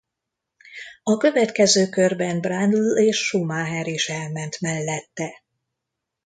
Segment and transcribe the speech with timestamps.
[1.03, 5.43] A következő körben Brundle és Schumacher is elment mellette.